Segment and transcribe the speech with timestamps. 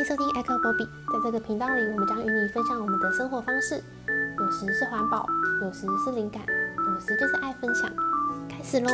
[0.00, 3.82] 迎收听 Echo Bobby，在这个频道里，我们将与你分享我们的生活方式，
[4.38, 5.26] 有时是环保，
[5.60, 6.42] 有时是灵感，
[6.94, 7.90] 有时就是爱分享。
[8.48, 8.90] 开始喽！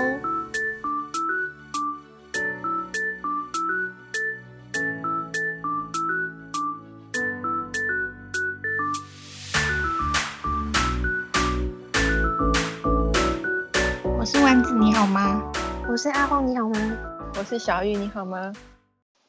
[14.19, 15.41] 我是丸子，你好吗？
[15.89, 16.97] 我是阿荒，你好吗？
[17.39, 18.53] 我是小玉，你好吗？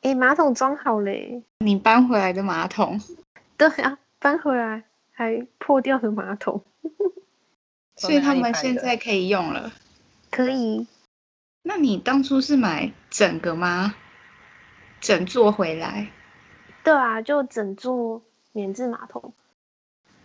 [0.07, 1.43] 诶，马桶装好嘞！
[1.59, 3.01] 你搬回来的马桶？
[3.57, 6.63] 对啊，搬回来还破掉的马桶，
[7.97, 9.73] 所以他们现在可以用了。
[10.31, 10.87] 可以。
[11.61, 13.95] 那你当初是买整个吗？
[15.01, 16.07] 整座回来？
[16.85, 18.21] 对啊，就整座
[18.53, 19.33] 免治马桶。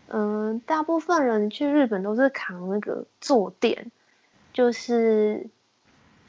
[0.07, 3.91] 嗯、呃，大部分人去日本都是扛那个坐垫，
[4.53, 5.51] 就是。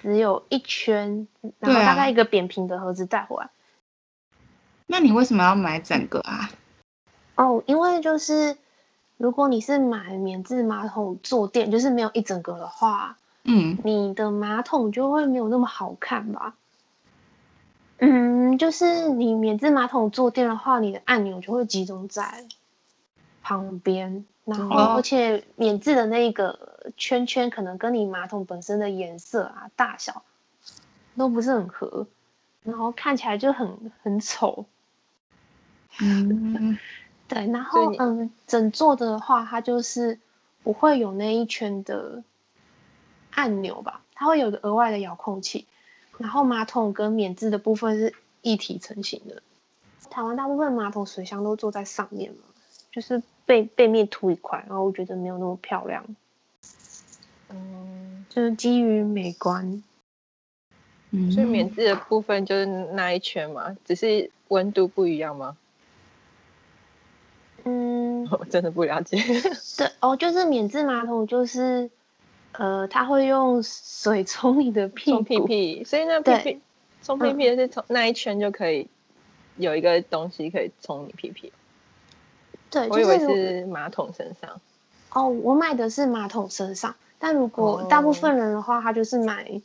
[0.04, 3.50] 只有一圈，然后大概一个扁平的盒子带回来。
[4.86, 6.52] 那你为什么要买整个啊？
[7.36, 8.58] 哦，因为就是
[9.16, 16.56] 如果你是买免治马桶坐垫，就是没有一整个的话，嗯，你的马桶就会没有那么好看吧？
[18.00, 22.46] 嗯，就是你免治马桶坐垫的话，你的按钮就会集中在
[23.42, 24.26] 旁边。
[24.46, 30.24] 然后，而且免治的那个圈圈可能跟你马桶本身的颜色啊、大小
[31.16, 32.08] 都不是很合，
[32.64, 34.66] 然后看起来就很很丑。
[36.02, 36.78] 嗯，
[37.30, 37.48] 对。
[37.48, 40.20] 然后，嗯，整座的话，它就是
[40.62, 42.24] 不会有那一圈的
[43.32, 44.02] 按钮吧？
[44.14, 45.68] 它会有个额外的遥控器。
[46.18, 49.42] 然后，马桶跟免治的部分是一体成型的。
[50.10, 52.40] 台湾大部分马桶水箱都坐在上面嘛，
[52.92, 53.24] 就是。
[53.46, 56.06] 背背面涂一块，然后我觉得没有那么漂亮。
[57.50, 59.84] 嗯，就是基于美观。
[61.12, 65.56] 嗯，所以免治的部分就是那一圈嘛，只是温度不一样吗？
[67.66, 69.18] 嗯， 我真的不了解。
[69.78, 71.92] 对哦，就是免治马桶，就是
[72.54, 76.62] 呃，它会用水冲你的屁冲屁屁，所以那屁屁
[77.04, 78.88] 冲屁屁是从那一圈就可以
[79.58, 81.54] 有一个东西可以冲你屁屁。
[82.74, 84.60] 对，我以为是马桶身上。
[85.12, 89.62] 哦，我买的是马桶身上，但如果大部分人的话，他就是买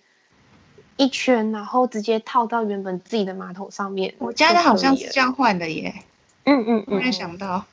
[0.99, 4.15] 一圈，然后直接套到原本自己的马桶上面。
[4.19, 5.95] 我家的好像是这样换的耶。
[6.45, 7.65] 嗯嗯，突然想到。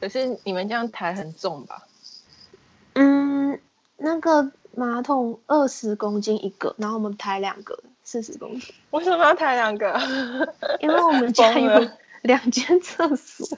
[0.00, 1.86] 可是你们这样抬很重吧？
[2.94, 3.60] 嗯，
[3.96, 8.74] 那个马桶二十公斤一个，然后我们抬两个，四十公斤。
[8.90, 10.00] 为什么要抬两个？
[10.80, 11.88] 因为我们家有
[12.22, 13.56] 两间厕所。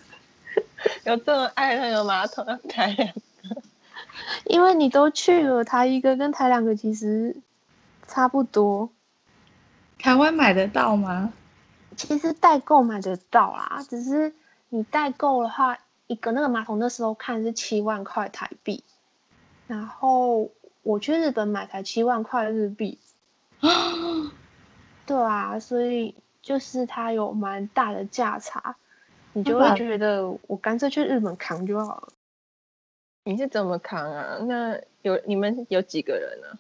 [1.05, 3.63] 有这么爱那个马桶要抬两个？
[4.45, 7.37] 因为你都去了，抬一个跟抬两个其实
[8.07, 8.91] 差不多。
[9.99, 11.33] 台湾买得到吗？
[11.97, 14.33] 其实代购买得到啦，只是
[14.69, 18.85] 你代购的话，一个那个马桶那时候看是七万块台币，
[19.67, 20.51] 然后
[20.83, 22.99] 我去日本买才七万块日币。
[25.07, 28.77] 对啊，所以就是它有蛮大的价差。
[29.39, 32.09] 你就会觉得我干脆去日本扛就好了。
[33.23, 34.39] 你是怎么扛啊？
[34.49, 36.59] 那有你们有几个人呢？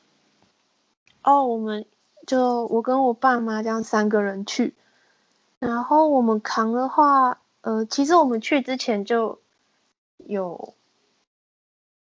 [1.22, 1.86] 哦，我们
[2.24, 4.74] 就我跟我爸妈这样三个人去。
[5.58, 9.40] 然后我们扛的话，呃，其实我们去之前就
[10.18, 10.74] 有，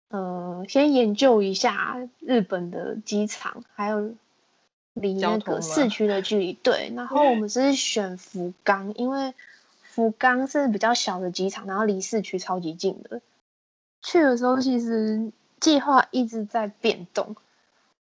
[0.08, 4.12] 呃，先研究一下日本的机场，还有
[4.92, 6.52] 离那个市区的距离。
[6.52, 9.32] 对，然后我们是选福冈，因为。
[9.98, 13.20] 福冈是比较小的机场，然后离市区超级近的。
[14.00, 17.34] 去的时候其实计划一直在变动。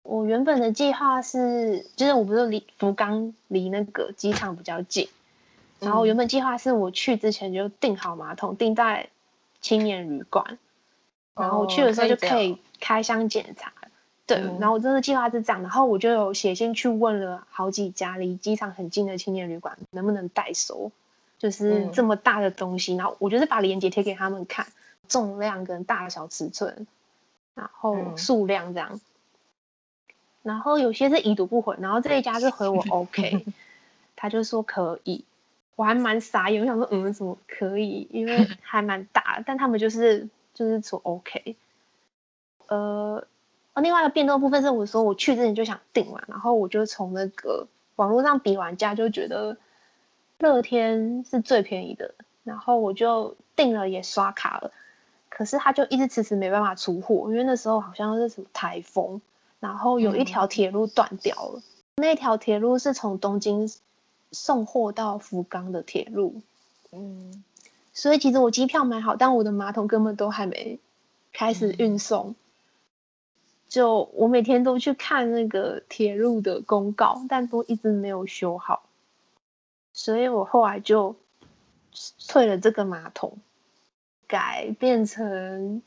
[0.03, 5.09] 我原本的计划是，就是我不是离福冈离那个机场比较近，
[5.79, 9.09] 然后原本计划是我去之前就订好马桶，订在
[9.59, 10.59] 青年旅馆，
[11.33, 13.73] 然后我去的时候就可以开箱检查。
[14.27, 20.91] 对，然后我真的计划是这样，然后我就有写信去问了好几家离机场很近的青年旅馆，能不能代收。
[21.39, 24.67] 就是这么大的东西，嗯、然后我就是把链接贴给他们看，
[25.07, 26.85] 重量跟大小尺寸，
[27.55, 28.99] 然后数量这样，嗯、
[30.43, 33.45] 然后有些是已读不回，然后这一家是回我 OK，
[34.17, 35.23] 他就说可以，
[35.77, 41.55] 我还蛮傻眼，我想说嗯怎么可以，因为 还蛮大，但他们就是就是说 OK，
[42.67, 43.25] 呃，
[43.75, 49.55] 另外一个变动部分是我说我去之前就想订嘛，然后我就从那个网络上比完价就觉得。
[50.39, 54.71] 乐天是最便宜的，然后我就订了也刷卡了，
[55.27, 59.21] 可是他就一直迟迟没办法出货，因为那时候好像是什么台风，
[59.59, 61.63] 然后有一条铁路断掉了，嗯、
[61.97, 63.69] 那条铁路是从东京
[64.31, 66.41] 送货到福冈的铁路。
[66.91, 67.43] 嗯，
[67.93, 70.79] 所以其实我机票买好，但我的马桶根本都还没
[71.33, 72.29] 开始运送。
[72.29, 72.35] 嗯、
[73.67, 78.83] 就我每天都去看那个铁路的公告，但都一直没有修好。
[79.99, 81.17] 所以我后来就
[82.29, 83.39] 退了这个马桶，
[84.27, 85.81] 改变成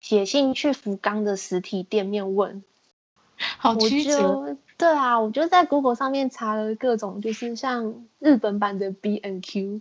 [0.00, 2.64] 写信去福冈的实体店面问。
[3.38, 4.56] 好曲折。
[4.76, 9.80] 对啊，我就在 Google 上面查了各种，就是像日本版的 B N Q，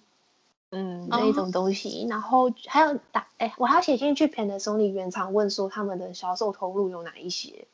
[0.69, 2.05] 嗯，那一种东西。
[2.07, 7.65] 然后还有打，哎，我还要写信去 Panasonic 原厂问说他们的销售投入有哪一些。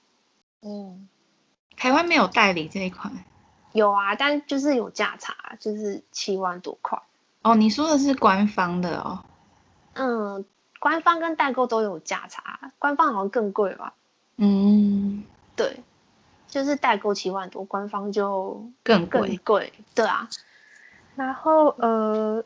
[0.62, 1.10] 嗯，
[1.75, 3.25] 台湾没有代理这一款。
[3.75, 6.98] 有啊，但就是有价差，就是七万多块。
[7.42, 9.19] 哦，你说的是官方的哦。
[9.94, 10.45] 嗯，
[10.80, 13.94] 官方跟代购都有价差，官方好像更贵吧？
[14.38, 15.24] 嗯，
[15.56, 15.83] 对。
[16.48, 20.30] 就是代购七万多，官方就更更贵，对啊。
[21.18, 22.45] 然后呃，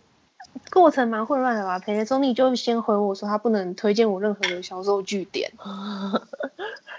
[0.71, 5.51] 过程蛮混乱的吧？Panasonic 就先回我说他不能推荐我任何的销售据点。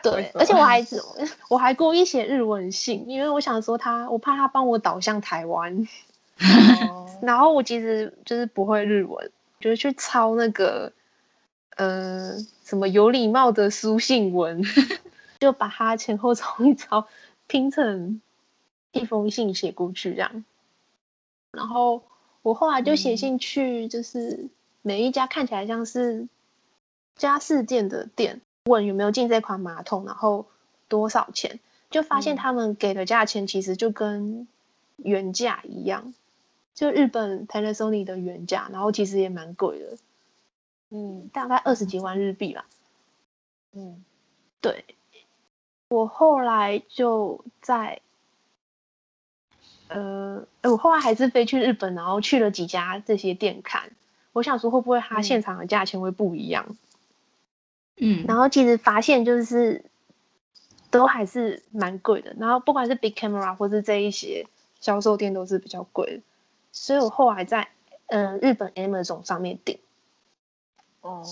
[0.03, 0.85] 对，而且我还
[1.49, 5.87] 我还故意写日文信，因为我想说他，我怕他帮我导向台湾。
[7.23, 9.31] 然后我其实就是不会日文，
[9.61, 10.93] 就是去抄那个
[11.77, 14.63] 呃什么有礼貌的书信文。
[15.41, 17.07] 就把它前后抄一抄，
[17.47, 18.21] 拼成
[18.93, 20.45] 一封信写过去这样。
[21.51, 22.03] 然后
[22.43, 24.51] 我后来就写信去，就是
[24.83, 26.29] 每一家看起来像是
[27.17, 30.47] 家饰店的店，问有没有进这款马桶，然后
[30.89, 31.61] 多少钱，
[31.91, 34.47] 就发现他们给的价钱其实就跟
[34.97, 36.13] 原价一样，
[36.75, 39.97] 就日本 Panasonic 的原价，然后其实也蛮贵的，
[40.91, 42.67] 嗯，大概二十几万日币吧，
[43.73, 44.05] 嗯，
[44.61, 44.85] 对。
[45.89, 48.01] 我后来就在，
[49.89, 53.91] 呃，我后来还是飞去日本，然后去了几家这些店看。
[54.33, 56.65] 我想说会不会它现场的价钱会不一样？
[56.69, 56.77] 嗯，
[58.27, 59.85] 然后其实发现就是
[60.91, 62.35] 都还是蛮贵的。
[62.39, 64.47] 然后不管是 Big Camera 或是这一些
[64.81, 66.23] 销售店都是比较贵的，
[66.73, 67.69] 所以我后来在
[68.07, 69.79] 嗯、呃、日本 Amazon 上面订。
[71.01, 71.23] 哦，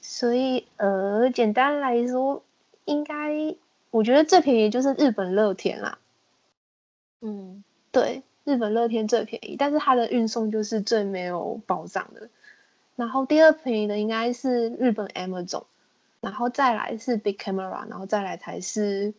[0.00, 2.42] 所以呃，简单来说
[2.84, 3.56] 应该。
[3.92, 5.98] 我觉得最便宜就是日本乐天啦，
[7.22, 12.28] 嗯，对，日本乐天最便宜，但是它的运送就是最没有保障的。
[12.94, 15.62] 然后第二便宜的应该是日本 Amazon，
[16.26, 19.14] 然后再来是 Big Camera，然后再来才是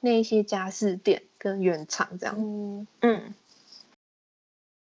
[0.00, 2.36] 那些家饰店跟原厂这样。
[2.38, 3.34] 嗯嗯，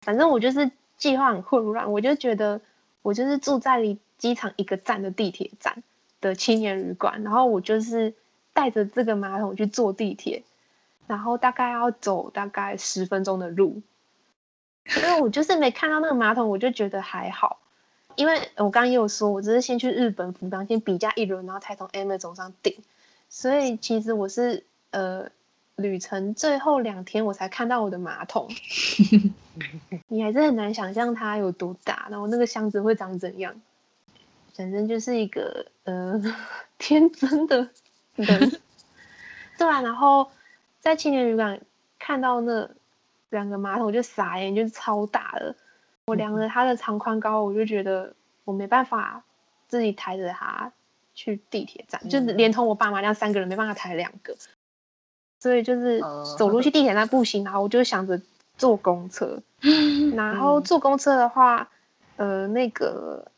[0.00, 2.60] 反正我就是计划很混乱，我就觉得
[3.02, 5.82] 我就是住在离机场一个站的地铁站
[6.20, 8.14] 的青年旅馆，然后我就是。
[8.52, 10.42] 带着这个马桶去坐地铁，
[11.06, 13.80] 然后大概要走大概十分钟的路，
[14.96, 17.59] 因为我就是没看到那个马桶，我就觉得还好。
[18.20, 22.76] 因为我刚刚也有说，我只是先去日本福冈先比价一轮，然后才从 Amazon 上订，
[23.30, 25.30] 所以其实我是呃
[25.74, 28.50] 旅程最后两天我才看到我的马桶。
[30.08, 33.58] 你还是很难想象它有多大，然后那个箱子会长怎样。
[34.54, 36.22] 反正就是一个呃
[36.76, 37.70] 天真的。
[38.14, 40.30] 对啊，然后
[40.80, 41.58] 在青年旅馆
[41.98, 42.68] 看到那
[43.30, 45.56] 两个马桶就傻眼，就是超大了。
[46.06, 48.14] 我量了它的长宽高，我就觉得
[48.50, 49.24] 我没办法
[49.68, 50.72] 自己抬着他
[51.14, 54.36] 去地铁站，嗯、就是连同我爸妈这样三个人没办法抬两个，
[55.38, 56.00] 所以就是
[56.36, 58.20] 走路去地铁站不行，然后我就想着
[58.58, 59.42] 坐公车。
[60.16, 61.68] 然后坐公车的话，
[62.16, 63.30] 呃，那个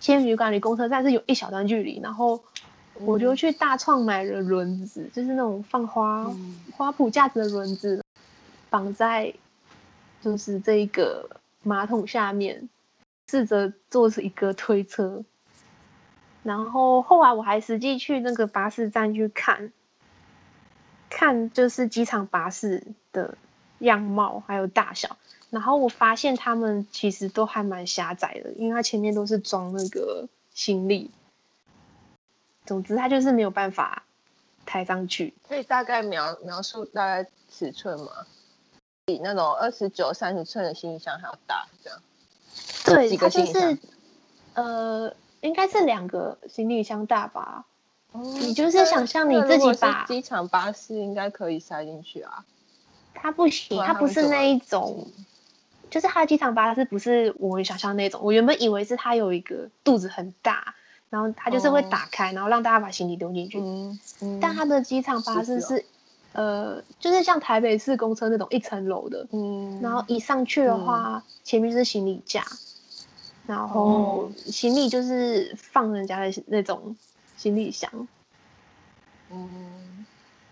[0.00, 2.42] 青年旅馆离公车站是有一小段距离，然后。
[3.06, 8.04] 我就去大创买了轮子，就是那种放花、嗯、花圃架子的轮子，
[8.68, 9.32] 绑在
[10.20, 12.68] 就是这一个马桶下面，
[13.32, 15.24] 试着做出一个推车。
[16.42, 19.72] 然后后来我还实际去那个巴士站去看，
[21.08, 23.38] 看就是机场巴士的
[23.78, 25.16] 样貌还有大小。
[25.48, 31.10] 然后我发现他们其实都还蛮狭窄的，因为它前面都是装那个行李。
[32.66, 34.02] 总之，它就是没有办法
[34.66, 35.32] 抬上去。
[35.48, 38.26] 可以大概描描述大概尺寸吗？
[39.06, 41.98] 比那种二十九、三十寸的行李箱还要大，这样。
[42.84, 43.78] 对，它就是
[44.54, 47.64] 呃，应该是两个行李箱大吧。
[48.12, 48.22] 哦。
[48.40, 52.44] 你就是想象你自己把机场巴士应该可以塞进去啊。
[53.14, 55.06] 它不行，它不是那一种，
[55.90, 58.20] 就是它的机场巴士不是我想象那种。
[58.22, 60.74] 我原本以为是它有一个肚子很大。
[61.10, 63.58] 然后它就是会打开，哦、然后让大家把行李丢进去。
[63.58, 65.84] 嗯嗯、但它的机场巴士是
[66.32, 72.44] 呃，就是像台北市公车那种一层楼的，嗯，然后一上去的话，嗯、前面就是行李架，
[73.46, 76.96] 然后行李就是放人家的那种
[77.36, 78.08] 行李箱，
[79.30, 80.06] 嗯，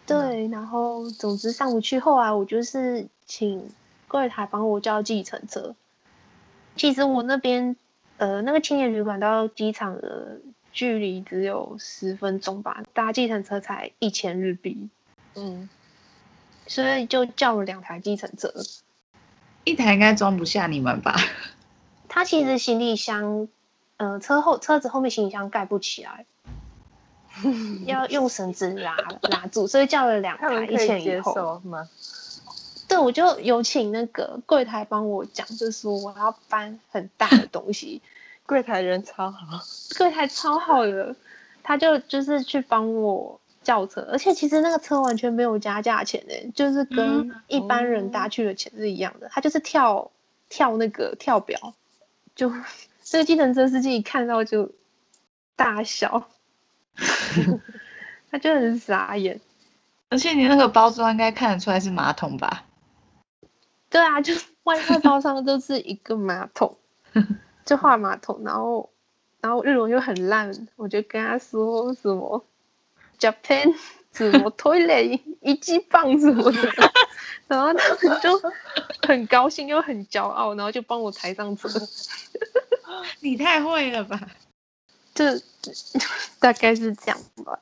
[0.07, 3.71] 对，然后总之上不去，后来我就是请
[4.07, 5.75] 柜台帮我叫计程车。
[6.77, 7.77] 其实我那边
[8.19, 10.41] 呃那个青年旅馆到机场的
[10.73, 14.89] 距离只有十分钟吧，搭计程车才一千日币。
[15.35, 15.69] 嗯，
[16.67, 18.53] 所以就叫了两台计程车，
[19.65, 21.17] 一台应该装不下你们吧？
[22.09, 23.49] 他其实行李箱，
[23.97, 26.27] 呃，车后车子后面行李箱盖不起来，
[27.87, 31.89] 要用绳子拉拉住，所以叫了两台，一前一后吗。
[32.89, 38.03] 对，我就有请那个柜台帮我讲，就是说我要搬很大的东西，
[38.47, 39.39] 柜台人超好，
[39.97, 41.15] 柜台超好的，
[41.63, 50.11] 他就就是去帮我叫车，而且其实那个车完全没有加价钱诶，就是跟一般人搭去的钱是一样的，他就是跳
[50.49, 51.75] 跳那个跳表，
[52.35, 52.53] 就
[53.03, 54.73] 这个计程车司机一看到就
[55.57, 56.29] 大笑，
[58.31, 59.41] 他就很傻眼，
[60.09, 62.65] 而且你那个包装应该看得出来是马桶吧？
[63.91, 64.33] 对啊，就
[64.65, 66.77] 外套包上都是一个马桶，
[67.65, 68.89] 就画马桶，然后
[69.41, 72.45] 然后日文又很烂，我就跟他说什么
[73.21, 73.75] Japan
[74.13, 76.73] 什么 toilet 一级棒什么的，
[77.47, 78.41] 然后他们就
[79.07, 81.69] 很高兴又很骄傲，然后就帮我抬上车。
[83.21, 84.21] 你太会了吧？
[85.15, 85.41] 这
[86.41, 87.61] 大概是这样吧。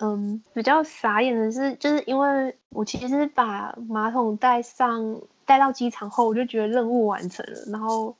[0.00, 8.14] 嗯，比较傻眼的是，就是因为我其实把马桶带上带到机场后，我就觉得任务完成了，然后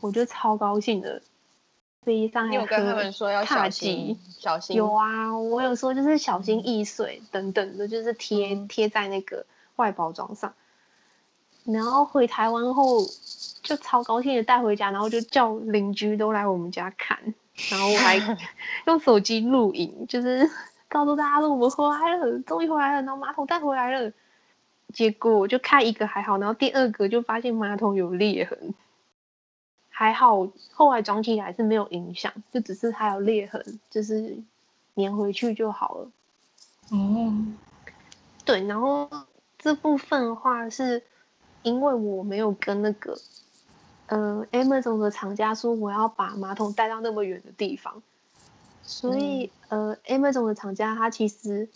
[0.00, 1.20] 我就超高兴的。
[2.04, 4.76] 飞机上还有跟他们说要小心，小心。
[4.76, 9.46] 有啊，我有说就是小心易碎等等的，就是贴贴在那个
[9.76, 10.54] 外包装上。
[11.64, 12.98] 然后回台湾后
[13.62, 17.18] 就超高兴的带回家，然后就叫邻居都来我们家看，
[17.70, 18.16] 然后我还
[18.86, 20.48] 用手机录影，就是。
[20.86, 24.12] 告诉大家说我们回来了，终于回来了，然后马桶带回来了。
[24.92, 28.74] 结果我就看一个还好，然后第二个就发现马桶有裂痕，
[29.96, 34.36] 还好后来装起来是没有影响，就只是还有裂痕，就是
[34.96, 36.10] 粘回去就好了。
[36.90, 37.32] 哦，
[38.44, 39.08] 对，然后
[39.56, 41.04] 这部分的话是
[41.62, 43.16] 因为我没有跟那个
[44.08, 48.02] 呃 Amazon 的厂家说我要把马桶带到那么远的地方。
[48.82, 51.68] 所以，呃，Amazon 的厂家他其实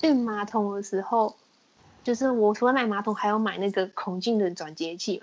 [0.00, 1.36] 运马桶的时候，
[2.02, 5.22] 就是我除了买马桶，还要买那个孔径的转接器，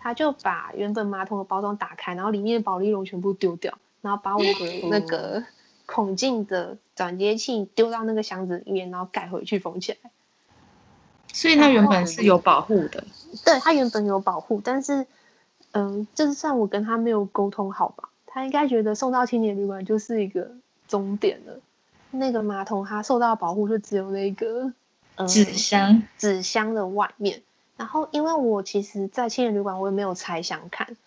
[0.00, 4.54] 他就把原本马桶的包装打开，然后里面的保利龙全部丢掉，然后把我的
[4.90, 5.44] 那个
[5.86, 10.10] 孔径的转接器丢到那个箱子里面，然后盖回去封起来。
[11.32, 13.04] 所以它原本是有保护的。
[13.44, 15.06] 对，它原本有保护，但是，
[15.72, 18.08] 嗯，就是算我跟他没有沟通好吧。
[18.26, 20.52] 他应该觉得送到青年旅馆就是一个
[20.88, 21.60] 终点了。
[22.10, 24.72] 那个马桶它受到保护就只有那个
[25.28, 27.42] 纸箱，纸箱的外面。
[27.80, 30.98] 然后因为我其实，在青年旅馆我也没有拆箱看，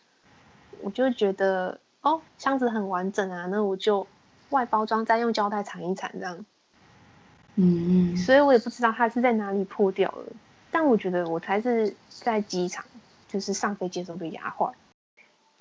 [0.82, 4.08] 我就觉得哦，箱子很完整啊，那我就
[4.50, 6.44] 外包装再用胶带缠一缠这样。
[7.54, 10.26] 嗯，所以我也不知道它是在哪里破掉了。
[10.72, 12.84] 但我觉得我才是在机场，
[13.28, 14.72] 就是上飞机的时候被压坏。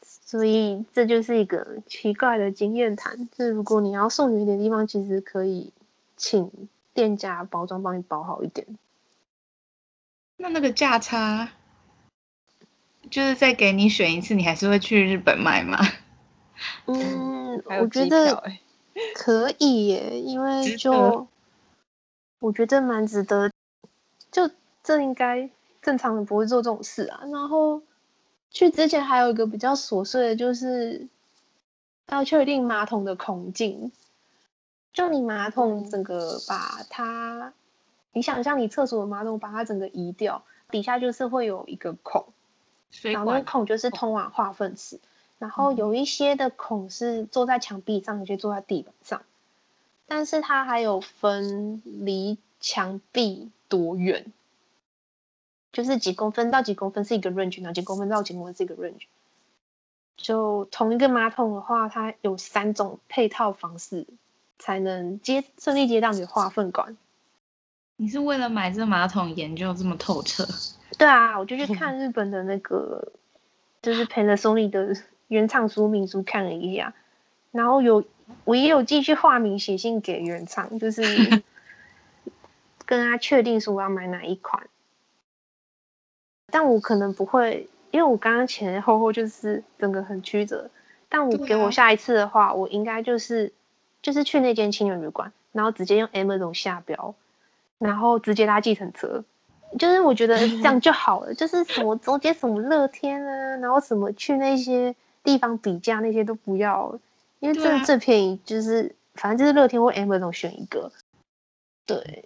[0.00, 3.28] 所以这就是一个奇怪的经验谈。
[3.28, 5.74] 就是如果你要送远一点的地方，其实可以
[6.16, 6.50] 请
[6.94, 8.66] 店家包装帮你包好一点。
[10.42, 11.52] 那那个价差，
[13.08, 15.78] 就是再给你选一次，你还是会去日本买吗？
[16.86, 18.42] 嗯，我觉得
[19.14, 21.28] 可以耶，因为就
[22.40, 23.50] 我觉得蛮值得。
[24.32, 24.50] 就
[24.82, 25.48] 这应该
[25.80, 27.20] 正常人不会做这种事啊。
[27.32, 27.82] 然后。
[28.54, 31.08] 去之前还有一个比较琐碎的，就是
[32.08, 33.90] 要确定马桶的孔径。
[34.92, 37.54] 就你马桶整个把它，
[38.12, 42.26] 你想象你厕所的马桶把它整个移掉，底下就是会有一个孔，
[43.02, 45.00] 然后那个孔就是通往化粪池。
[45.38, 49.22] 然后有一些的孔是坐在墙壁上，有些坐在地板上，
[50.06, 54.32] 但是它还有分离墙壁多远。
[55.72, 59.06] 就是几公分到几公分是一个 range，然后几公分到几公分是一个 range。
[60.18, 64.06] 就同一个马桶的话，它有三种配套方式
[64.58, 66.96] 才能接顺利接到你的化粪管。
[68.02, 70.44] 你是为了买这马桶研究这么透彻？
[70.98, 73.12] 对啊，我就去看日本的那个，
[73.80, 74.96] 就是 Panasonic 的
[75.28, 76.94] 原厂说明书看了一下，
[77.52, 78.02] 然后有
[78.42, 81.02] 我也有继续化名写信给原厂，就是。
[82.84, 84.66] 跟他确定说我要买哪一款，
[86.50, 90.68] 但我可能不会，因为我刚刚前前后后就是整个很曲折。
[91.08, 93.54] 但我给我下一次的话，啊、我应该就是
[94.02, 97.14] 就是去那间青年旅馆，然后直接用 Amazon 下标，
[97.82, 99.24] 然后直接拉计程车，
[99.76, 106.96] 就是我觉得 这样就好了，就是什么中间什么乐天啊，然后什么去那些地方比价那些都不要，
[107.40, 110.92] 因为这最便宜就是反正就是乐天或 Amazon 选一个。
[111.84, 112.24] 对，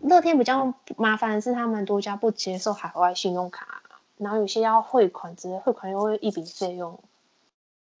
[0.00, 3.82] 乐天比较麻烦的是他们多家不接受海外信用卡，
[4.16, 6.98] 然后有些要汇款之类，汇款又会一笔费用。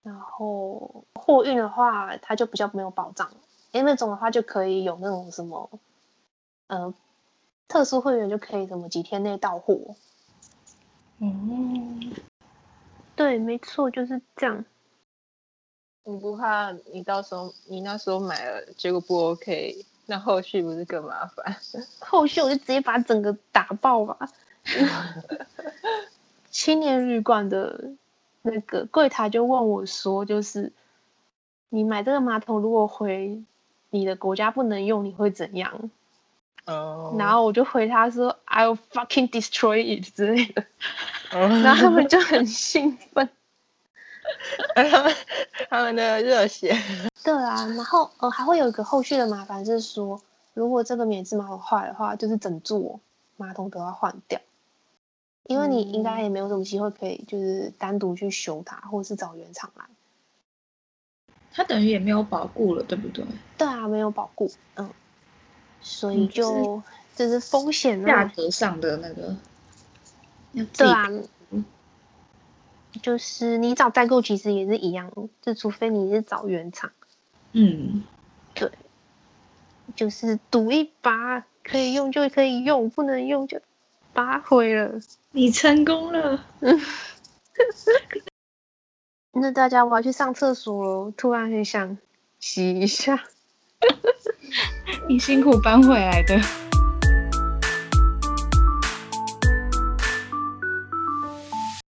[0.02, 3.30] 然后货运的话，它就比较没有保障。
[3.70, 5.70] 因为那种的话就可以有那种什么，
[6.72, 6.94] 呃，
[7.68, 9.94] 特殊会员就可以什么几天内到货。
[11.18, 12.14] 嗯，
[13.14, 14.64] 对，没错，就是这样。
[16.04, 21.54] 你不怕你到时候你那时候买了结果不 OK，那后续不是更麻烦？
[22.00, 24.30] 后续我就直接把整个打爆吧。
[26.50, 27.92] 青年旅馆的。
[28.44, 30.72] 那个柜台就问我说：“就是
[31.68, 33.40] 你买这个马桶，如果回
[33.90, 35.90] 你的国家不能用，你会怎样？”
[36.66, 37.10] 哦。
[37.12, 37.20] Oh.
[37.20, 40.64] 然后我就回他说：“I'll fucking destroy it” 之类的。
[41.32, 41.50] Oh.
[41.64, 43.28] 然后他们就很兴奋。
[44.74, 45.14] 他们
[45.68, 46.76] 他们的热血。
[47.24, 50.20] 对啊，然后呃还会有一个后续的麻烦是说，
[50.54, 53.00] 如果这个免治马桶坏的话，就是整座
[53.36, 54.40] 马桶都要换掉。
[55.44, 59.84] 因为你应该也没有什么机会可以，就是单独去修它，或者是找原厂来。
[61.52, 63.24] 它等于也没有保固了，对不对？
[63.58, 64.88] 对啊，没有保固，嗯，
[65.82, 66.82] 所以就
[67.16, 69.36] 这是风险价格上的那个。
[70.76, 71.08] 对啊，
[73.00, 75.10] 就是你找代购其实也是一样，
[75.40, 76.92] 就除非你是找原厂。
[77.52, 78.04] 嗯，
[78.54, 78.70] 对，
[79.96, 83.60] 就是赌一把，可以用就可以用，不能用就
[84.12, 85.00] 把毁了。
[85.30, 86.80] 你成功了，嗯，
[89.32, 91.96] 那大家我要去上厕所了，突然很想
[92.38, 93.24] 洗一下。
[95.08, 96.40] 你辛苦搬回来的。